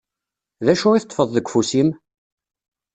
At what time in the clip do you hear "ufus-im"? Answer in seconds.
1.47-1.89